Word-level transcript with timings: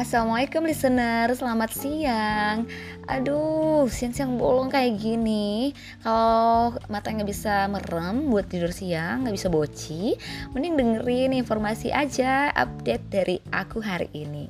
Assalamualaikum 0.00 0.64
listener, 0.64 1.28
selamat 1.36 1.76
siang 1.76 2.64
Aduh, 3.04 3.84
siang-siang 3.84 4.40
bolong 4.40 4.72
kayak 4.72 4.96
gini 4.96 5.76
Kalau 6.00 6.72
mata 6.88 7.12
nggak 7.12 7.28
bisa 7.28 7.68
merem 7.68 8.32
buat 8.32 8.48
tidur 8.48 8.72
siang, 8.72 9.28
nggak 9.28 9.36
bisa 9.36 9.52
boci 9.52 10.16
Mending 10.56 10.80
dengerin 10.80 11.36
informasi 11.36 11.92
aja 11.92 12.48
update 12.48 13.12
dari 13.12 13.36
aku 13.52 13.84
hari 13.84 14.08
ini 14.16 14.48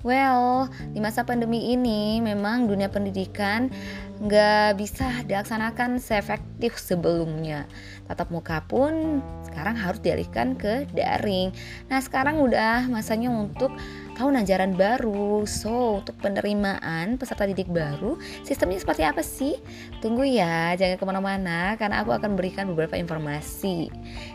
Well, 0.00 0.72
di 0.94 1.02
masa 1.04 1.28
pandemi 1.28 1.76
ini 1.76 2.22
memang 2.24 2.64
dunia 2.64 2.88
pendidikan 2.88 3.68
nggak 4.16 4.80
bisa 4.80 5.26
dilaksanakan 5.26 5.98
seefektif 5.98 6.78
sebelumnya. 6.78 7.66
Tatap 8.06 8.30
muka 8.30 8.62
pun 8.64 9.18
sekarang 9.50 9.74
harus 9.74 9.98
dialihkan 9.98 10.54
ke 10.54 10.86
daring. 10.94 11.50
Nah, 11.90 11.98
sekarang 11.98 12.38
udah 12.38 12.86
masanya 12.86 13.34
untuk 13.34 13.74
tahun 14.16 14.42
ajaran 14.42 14.72
baru. 14.74 15.44
So, 15.44 16.00
untuk 16.00 16.16
penerimaan 16.24 17.20
peserta 17.20 17.44
didik 17.44 17.68
baru, 17.68 18.16
sistemnya 18.42 18.80
seperti 18.80 19.04
apa 19.04 19.20
sih? 19.20 19.60
Tunggu 20.00 20.24
ya, 20.24 20.72
jangan 20.74 20.96
ke 20.96 21.04
mana-mana 21.04 21.76
karena 21.76 22.00
aku 22.00 22.16
akan 22.16 22.34
berikan 22.34 22.66
beberapa 22.72 22.96
informasi 22.96 23.92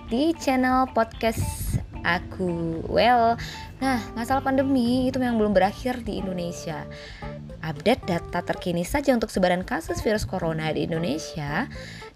di 0.07 0.31
channel 0.37 0.85
podcast 0.93 1.81
aku. 2.05 2.85
Well, 2.85 3.37
nah 3.81 3.99
masalah 4.13 4.45
pandemi 4.45 5.09
itu 5.09 5.17
yang 5.17 5.41
belum 5.41 5.53
berakhir 5.53 6.05
di 6.05 6.21
Indonesia. 6.21 6.85
Update 7.61 8.09
data 8.09 8.41
terkini 8.41 8.81
saja 8.81 9.13
untuk 9.13 9.29
sebaran 9.29 9.61
kasus 9.61 10.01
virus 10.01 10.25
corona 10.25 10.73
di 10.73 10.89
Indonesia 10.89 11.69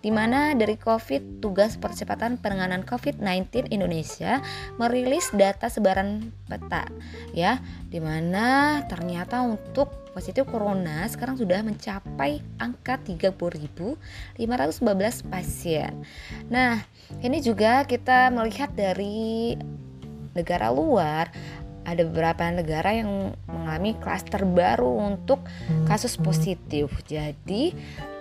di 0.06 0.14
mana 0.14 0.54
dari 0.54 0.78
COVID, 0.78 1.42
tugas 1.42 1.82
percepatan 1.82 2.38
penanganan 2.38 2.86
COVID-19 2.86 3.74
Indonesia 3.74 4.38
merilis 4.78 5.34
data 5.34 5.66
sebaran 5.66 6.30
peta 6.46 6.86
ya, 7.34 7.58
di 7.90 7.98
mana 7.98 8.86
ternyata 8.86 9.42
untuk 9.42 10.14
positif 10.14 10.46
corona 10.46 11.10
sekarang 11.10 11.42
sudah 11.42 11.66
mencapai 11.66 12.38
angka 12.62 13.02
30.514 13.02 14.46
pasien. 15.26 16.06
Nah, 16.54 16.86
ini 17.26 17.42
juga 17.42 17.82
kita 17.90 18.30
melihat 18.30 18.78
dari 18.78 19.58
negara 20.38 20.70
luar 20.70 21.34
ada 21.86 22.02
beberapa 22.04 22.50
negara 22.50 22.92
yang 22.92 23.38
mengalami 23.46 23.94
klaster 24.02 24.44
baru 24.44 24.90
untuk 25.16 25.46
kasus 25.86 26.18
positif. 26.18 26.90
Jadi 27.06 27.72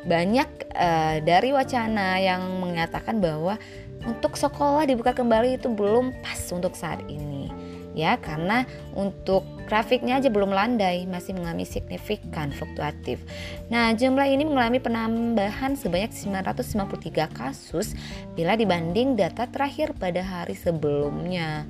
banyak 0.04 0.48
uh, 0.76 1.16
dari 1.24 1.50
wacana 1.56 2.20
yang 2.20 2.44
mengatakan 2.60 3.18
bahwa 3.18 3.56
untuk 4.04 4.36
sekolah 4.36 4.84
dibuka 4.84 5.16
kembali 5.16 5.56
itu 5.56 5.72
belum 5.72 6.12
pas 6.20 6.40
untuk 6.52 6.76
saat 6.76 7.00
ini 7.08 7.48
ya 7.94 8.18
karena 8.18 8.66
untuk 8.92 9.46
grafiknya 9.70 10.18
aja 10.18 10.28
belum 10.28 10.50
landai 10.50 11.06
masih 11.06 11.38
mengalami 11.38 11.64
signifikan 11.64 12.50
fluktuatif. 12.52 13.22
Nah, 13.70 13.94
jumlah 13.94 14.26
ini 14.28 14.44
mengalami 14.44 14.82
penambahan 14.82 15.78
sebanyak 15.78 16.12
953 16.12 17.30
kasus 17.32 17.94
bila 18.34 18.58
dibanding 18.58 19.14
data 19.16 19.48
terakhir 19.48 19.94
pada 19.96 20.20
hari 20.20 20.58
sebelumnya. 20.58 21.64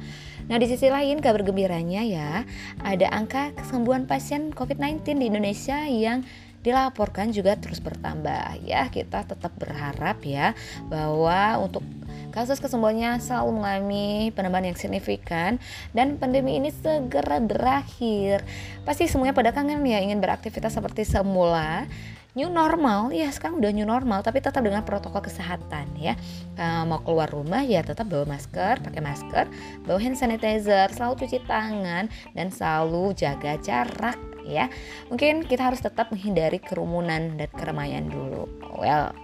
Nah, 0.45 0.61
di 0.61 0.69
sisi 0.69 0.92
lain 0.92 1.25
kabar 1.25 1.41
gembiranya 1.41 2.05
ya, 2.05 2.45
ada 2.84 3.06
angka 3.09 3.56
kesembuhan 3.56 4.05
pasien 4.05 4.53
COVID-19 4.53 5.17
di 5.17 5.27
Indonesia 5.33 5.89
yang 5.89 6.20
dilaporkan 6.61 7.33
juga 7.33 7.56
terus 7.56 7.81
bertambah 7.81 8.61
ya. 8.64 8.89
Kita 8.92 9.25
tetap 9.25 9.53
berharap 9.56 10.20
ya 10.25 10.53
bahwa 10.89 11.61
untuk 11.64 11.84
kasus 12.33 12.59
kesembuhannya 12.59 13.23
selalu 13.23 13.62
mengalami 13.62 14.09
penambahan 14.34 14.75
yang 14.75 14.78
signifikan 14.81 15.62
dan 15.97 16.20
pandemi 16.20 16.61
ini 16.61 16.69
segera 16.73 17.41
berakhir. 17.41 18.45
Pasti 18.84 19.08
semuanya 19.08 19.36
pada 19.36 19.53
kangen 19.53 19.81
ya 19.86 20.01
ingin 20.01 20.19
beraktivitas 20.20 20.77
seperti 20.77 21.08
semula 21.08 21.89
new 22.34 22.50
normal. 22.50 23.14
Ya 23.14 23.30
sekarang 23.30 23.62
udah 23.62 23.70
new 23.70 23.86
normal 23.86 24.20
tapi 24.22 24.42
tetap 24.42 24.62
dengan 24.62 24.83
protokol 24.83 25.24
kesehatan 25.24 25.95
ya. 25.98 26.18
Uh, 26.58 26.84
mau 26.86 27.00
keluar 27.02 27.30
rumah 27.30 27.62
ya 27.62 27.80
tetap 27.80 28.11
bawa 28.11 28.36
masker 28.36 28.83
pakai 28.83 29.02
masker 29.02 29.46
bawa 29.86 29.98
hand 29.98 30.18
sanitizer 30.18 30.90
selalu 30.92 31.24
cuci 31.24 31.39
tangan 31.46 32.11
dan 32.34 32.46
selalu 32.50 33.14
jaga 33.17 33.56
jarak 33.62 34.18
ya. 34.45 34.68
Mungkin 35.08 35.46
kita 35.48 35.72
harus 35.72 35.80
tetap 35.80 36.12
menghindari 36.12 36.61
kerumunan 36.61 37.39
dan 37.39 37.50
keramaian 37.55 38.06
dulu. 38.11 38.51
Well 38.77 39.14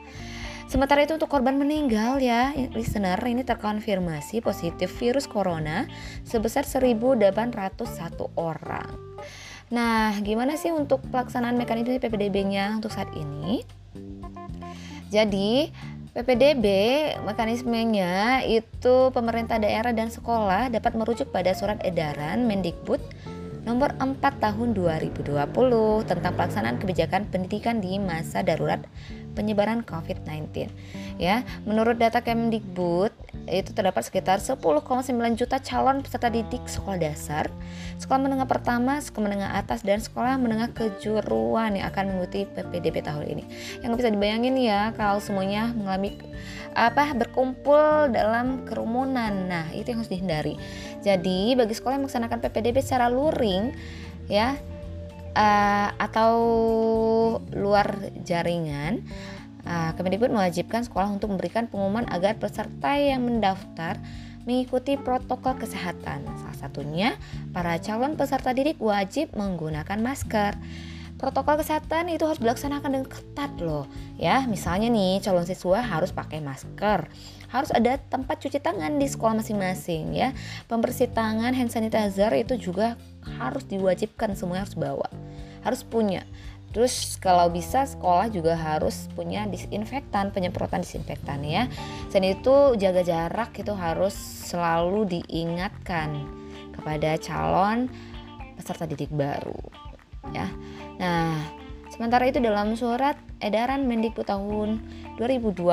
Sementara 0.70 1.02
itu 1.02 1.18
untuk 1.18 1.26
korban 1.26 1.58
meninggal 1.58 2.22
ya, 2.22 2.54
listener 2.54 3.18
ini 3.26 3.42
terkonfirmasi 3.42 4.38
positif 4.38 4.86
virus 5.02 5.26
corona 5.26 5.90
sebesar 6.22 6.62
1.801 6.62 7.34
orang. 8.38 8.86
Nah, 9.70 10.18
gimana 10.26 10.58
sih 10.58 10.74
untuk 10.74 10.98
pelaksanaan 11.14 11.54
mekanisme 11.54 12.02
PPDB-nya 12.02 12.74
untuk 12.74 12.90
saat 12.90 13.10
ini? 13.14 13.62
Jadi, 15.14 15.70
PPDB 16.10 16.66
mekanismenya 17.22 18.42
itu 18.42 19.14
pemerintah 19.14 19.62
daerah 19.62 19.94
dan 19.94 20.10
sekolah 20.10 20.66
dapat 20.74 20.98
merujuk 20.98 21.30
pada 21.30 21.54
surat 21.54 21.78
edaran 21.86 22.50
Mendikbud 22.50 22.98
nomor 23.62 23.94
4 23.94 24.18
tahun 24.18 24.74
2020 24.74 25.38
tentang 26.08 26.32
pelaksanaan 26.34 26.82
kebijakan 26.82 27.30
pendidikan 27.30 27.78
di 27.78 28.02
masa 28.02 28.42
darurat 28.42 28.82
penyebaran 29.38 29.86
COVID-19. 29.86 30.66
Ya, 31.22 31.46
menurut 31.62 32.00
data 32.00 32.24
Kemdikbud 32.24 33.14
itu 33.50 33.74
terdapat 33.74 34.06
sekitar 34.06 34.38
10,9 34.38 34.62
juta 35.34 35.58
calon 35.58 36.00
peserta 36.00 36.30
didik 36.30 36.62
sekolah 36.70 36.96
dasar, 37.02 37.50
sekolah 37.98 38.22
menengah 38.22 38.46
pertama, 38.46 39.02
sekolah 39.02 39.26
menengah 39.26 39.50
atas 39.58 39.82
dan 39.82 39.98
sekolah 39.98 40.38
menengah 40.38 40.70
kejuruan 40.70 41.74
yang 41.74 41.90
akan 41.90 42.14
mengikuti 42.14 42.46
PPDB 42.46 43.02
tahun 43.02 43.26
ini. 43.26 43.44
Yang 43.82 43.92
bisa 43.98 44.08
dibayangin 44.14 44.54
ya 44.54 44.94
kalau 44.94 45.18
semuanya 45.18 45.74
mengalami 45.74 46.14
apa 46.78 47.10
berkumpul 47.18 48.14
dalam 48.14 48.62
kerumunan. 48.64 49.50
Nah, 49.50 49.66
itu 49.74 49.90
yang 49.90 50.06
harus 50.06 50.12
dihindari. 50.12 50.54
Jadi, 51.02 51.58
bagi 51.58 51.74
sekolah 51.74 51.98
yang 51.98 52.06
melaksanakan 52.06 52.38
PPDB 52.38 52.78
secara 52.78 53.10
luring 53.10 53.74
ya 54.30 54.54
uh, 55.34 55.88
atau 55.98 56.34
luar 57.54 57.98
jaringan 58.22 59.02
uh, 59.64 59.92
Kemendikbud 59.96 60.32
mewajibkan 60.32 60.84
sekolah 60.84 61.10
untuk 61.10 61.32
memberikan 61.32 61.66
pengumuman 61.66 62.06
agar 62.08 62.36
peserta 62.36 62.96
yang 62.96 63.24
mendaftar 63.24 64.00
mengikuti 64.48 64.96
protokol 64.96 65.56
kesehatan. 65.60 66.24
Salah 66.24 66.58
satunya, 66.58 67.08
para 67.52 67.76
calon 67.78 68.16
peserta 68.16 68.56
didik 68.56 68.80
wajib 68.80 69.32
menggunakan 69.36 70.00
masker. 70.00 70.56
Protokol 71.20 71.60
kesehatan 71.60 72.08
itu 72.08 72.24
harus 72.24 72.40
dilaksanakan 72.40 72.96
dengan 72.96 73.08
ketat 73.12 73.52
loh. 73.60 73.84
Ya, 74.16 74.40
misalnya 74.48 74.88
nih 74.88 75.20
calon 75.20 75.44
siswa 75.44 75.84
harus 75.84 76.16
pakai 76.16 76.40
masker. 76.40 77.12
Harus 77.52 77.68
ada 77.76 78.00
tempat 78.00 78.40
cuci 78.40 78.56
tangan 78.56 78.96
di 78.96 79.04
sekolah 79.04 79.44
masing-masing 79.44 80.16
ya. 80.16 80.32
Pembersih 80.64 81.12
tangan, 81.12 81.52
hand 81.52 81.68
sanitizer 81.68 82.32
itu 82.40 82.56
juga 82.56 82.96
harus 83.36 83.68
diwajibkan 83.68 84.32
semuanya 84.32 84.64
harus 84.64 84.78
bawa. 84.80 85.08
Harus 85.60 85.84
punya. 85.84 86.24
Terus 86.70 87.18
kalau 87.18 87.50
bisa 87.50 87.82
sekolah 87.82 88.30
juga 88.30 88.54
harus 88.54 89.10
punya 89.18 89.42
disinfektan, 89.50 90.30
penyemprotan 90.30 90.86
disinfektan 90.86 91.42
ya. 91.42 91.66
Selain 92.14 92.38
itu 92.38 92.78
jaga 92.78 93.02
jarak 93.02 93.50
itu 93.58 93.74
harus 93.74 94.14
selalu 94.46 95.18
diingatkan 95.18 96.14
kepada 96.70 97.18
calon 97.18 97.90
peserta 98.54 98.86
didik 98.86 99.10
baru 99.10 99.58
ya. 100.30 100.46
Nah, 101.00 101.59
sementara 102.00 102.32
itu 102.32 102.40
dalam 102.40 102.72
surat 102.80 103.12
edaran 103.44 103.84
Mendikbud 103.84 104.24
tahun 104.24 104.80
2020 105.20 105.68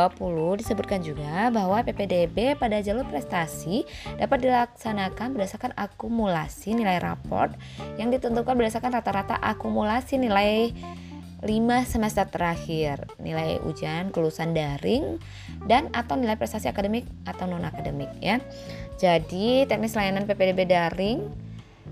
disebutkan 0.60 1.00
juga 1.00 1.48
bahwa 1.56 1.80
PPDB 1.88 2.60
pada 2.60 2.84
jalur 2.84 3.08
prestasi 3.08 3.88
dapat 4.20 4.44
dilaksanakan 4.44 5.32
berdasarkan 5.32 5.72
akumulasi 5.80 6.76
nilai 6.76 7.00
raport 7.00 7.56
yang 7.96 8.12
ditentukan 8.12 8.60
berdasarkan 8.60 8.92
rata-rata 8.92 9.40
akumulasi 9.40 10.20
nilai 10.20 10.76
5 11.40 11.48
semester 11.88 12.28
terakhir, 12.28 13.08
nilai 13.24 13.64
ujian 13.64 14.12
kelulusan 14.12 14.52
daring 14.52 15.24
dan 15.64 15.88
atau 15.96 16.20
nilai 16.20 16.36
prestasi 16.36 16.68
akademik 16.68 17.08
atau 17.24 17.48
non 17.48 17.64
akademik 17.64 18.12
ya. 18.20 18.44
Jadi 19.00 19.64
teknis 19.64 19.96
layanan 19.96 20.28
PPDB 20.28 20.68
daring 20.68 21.47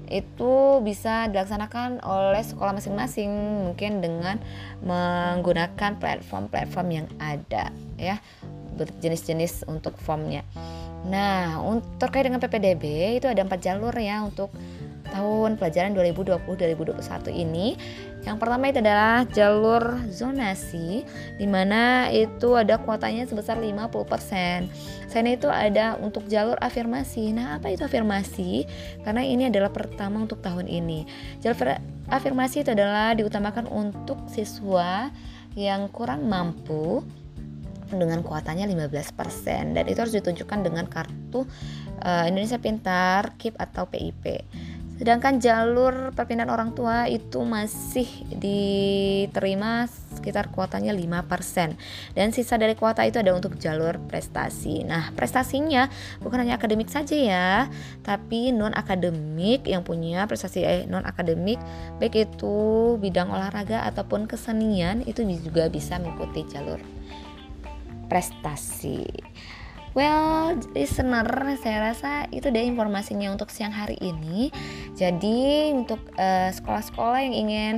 itu 0.10 0.81
bisa 0.86 1.28
dilaksanakan 1.30 2.02
oleh 2.06 2.44
sekolah 2.44 2.78
masing-masing 2.78 3.30
mungkin 3.69 4.00
dengan 4.00 4.38
menggunakan 4.86 5.98
platform-platform 5.98 6.88
yang 6.92 7.07
ada 7.18 7.74
ya 7.98 8.22
berjenis-jenis 8.75 9.66
untuk 9.72 9.96
formnya. 9.98 10.44
Nah, 11.06 11.62
untuk 11.62 12.02
terkait 12.02 12.25
dengan 12.25 12.42
PPDB 12.42 13.16
itu 13.22 13.30
ada 13.30 13.46
empat 13.46 13.62
jalur 13.62 13.94
ya 13.94 14.25
untuk 14.25 14.50
tahun 15.15 15.56
pelajaran 15.56 15.95
2020-2021 15.95 17.31
ini 17.31 17.79
Yang 18.27 18.38
pertama 18.41 18.67
itu 18.67 18.81
adalah 18.81 19.23
jalur 19.31 19.83
zonasi 20.12 21.07
di 21.39 21.47
mana 21.47 22.09
itu 22.09 22.57
ada 22.57 22.81
kuotanya 22.81 23.29
sebesar 23.29 23.62
50%. 23.62 24.65
Selain 25.06 25.29
itu 25.29 25.45
ada 25.45 25.94
untuk 26.01 26.25
jalur 26.25 26.57
afirmasi. 26.57 27.38
Nah, 27.38 27.62
apa 27.62 27.69
itu 27.69 27.85
afirmasi? 27.85 28.65
Karena 29.06 29.21
ini 29.21 29.45
adalah 29.45 29.69
pertama 29.69 30.25
untuk 30.25 30.41
tahun 30.41 30.65
ini. 30.65 31.06
Jalur 31.38 31.77
afirmasi 32.09 32.65
itu 32.65 32.73
adalah 32.73 33.13
diutamakan 33.13 33.69
untuk 33.69 34.17
siswa 34.25 35.13
yang 35.53 35.85
kurang 35.94 36.25
mampu 36.25 37.06
dengan 37.94 38.25
kuotanya 38.25 38.65
15% 38.65 39.77
dan 39.77 39.85
itu 39.85 40.00
harus 40.01 40.15
ditunjukkan 40.17 40.59
dengan 40.65 40.89
kartu 40.89 41.45
uh, 42.01 42.25
Indonesia 42.25 42.57
Pintar, 42.57 43.38
KIP 43.38 43.56
atau 43.56 43.85
PIP. 43.85 44.41
Sedangkan 44.95 45.44
jalur 45.44 46.15
perpindahan 46.15 46.47
orang 46.47 46.71
tua 46.71 47.12
itu 47.12 47.44
masih 47.44 48.07
diterima 48.31 49.92
sekitar 50.15 50.47
kuotanya 50.56 50.95
5% 50.95 51.75
dan 52.15 52.27
sisa 52.31 52.56
dari 52.56 52.80
kuota 52.80 53.03
itu 53.03 53.19
ada 53.19 53.36
untuk 53.36 53.59
jalur 53.59 54.00
prestasi. 54.07 54.88
Nah, 54.88 55.12
prestasinya 55.12 55.92
bukan 56.24 56.47
hanya 56.47 56.56
akademik 56.56 56.88
saja 56.88 57.13
ya, 57.13 57.50
tapi 58.07 58.56
non 58.56 58.71
akademik 58.71 59.68
yang 59.68 59.83
punya 59.83 60.24
prestasi 60.31 60.63
eh, 60.63 60.83
non 60.88 61.03
akademik 61.03 61.59
baik 62.00 62.31
itu 62.31 62.56
bidang 62.95 63.27
olahraga 63.27 63.83
ataupun 63.91 64.31
kesenian 64.31 65.03
itu 65.03 65.27
juga 65.44 65.68
bisa 65.68 66.00
mengikuti 66.00 66.48
jalur 66.48 66.80
prestasi. 68.07 69.03
Well, 69.95 70.59
listener, 70.75 71.56
saya 71.63 71.80
rasa 71.80 72.27
itu 72.36 72.51
deh 72.51 72.68
informasinya 72.68 73.31
untuk 73.31 73.47
siang 73.47 73.71
hari 73.71 73.95
ini. 74.03 74.51
Jadi 74.92 75.71
untuk 75.71 76.03
eh, 76.19 76.51
sekolah-sekolah 76.51 77.15
uh, 77.15 77.24
yang 77.24 77.36
ingin 77.47 77.75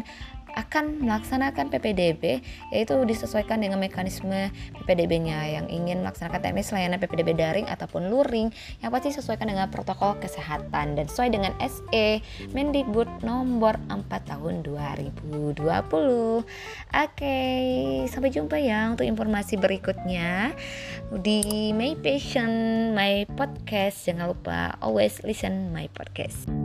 akan 0.57 1.05
melaksanakan 1.05 1.69
PPDB 1.69 2.41
yaitu 2.73 2.97
disesuaikan 3.05 3.61
dengan 3.61 3.77
mekanisme 3.77 4.49
PPDB-nya 4.81 5.61
yang 5.61 5.65
ingin 5.69 6.01
melaksanakan 6.01 6.41
teknis 6.41 6.73
layanan 6.73 6.97
PPDB 6.97 7.37
daring 7.37 7.69
ataupun 7.69 8.09
luring 8.09 8.49
yang 8.81 8.89
pasti 8.89 9.13
sesuaikan 9.13 9.53
dengan 9.53 9.69
protokol 9.69 10.17
kesehatan 10.17 10.97
dan 10.97 11.05
sesuai 11.05 11.29
dengan 11.29 11.53
SE 11.61 12.25
Mendikbud 12.57 13.21
nomor 13.21 13.77
4 13.93 14.09
tahun 14.25 14.65
2020. 14.65 15.61
Oke, 16.89 17.39
sampai 18.09 18.29
jumpa 18.33 18.57
ya 18.57 18.89
untuk 18.89 19.05
informasi 19.05 19.61
berikutnya 19.61 20.57
di 21.21 21.69
My 21.77 21.93
Passion 22.01 22.91
My 22.97 23.29
Podcast. 23.29 24.09
Jangan 24.09 24.33
lupa 24.33 24.73
always 24.81 25.21
listen 25.21 25.69
my 25.69 25.85
podcast. 25.93 26.56